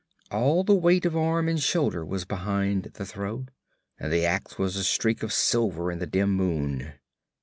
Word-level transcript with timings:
All 0.31 0.63
the 0.63 0.73
weight 0.73 1.05
of 1.05 1.15
arm 1.15 1.47
and 1.47 1.61
shoulder 1.61 2.03
was 2.03 2.25
behind 2.25 2.85
the 2.95 3.05
throw, 3.05 3.45
and 3.99 4.11
the 4.11 4.25
ax 4.25 4.57
was 4.57 4.75
a 4.75 4.83
streak 4.83 5.21
of 5.21 5.31
silver 5.31 5.91
in 5.91 5.99
the 5.99 6.07
dim 6.07 6.31
moon. 6.31 6.93